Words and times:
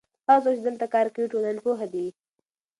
هغه 0.29 0.39
څوک 0.49 0.55
چې 0.59 0.63
دلته 0.65 0.85
کار 0.93 1.07
کوي 1.13 1.27
ټولنپوه 1.33 1.83
دی. 1.93 2.07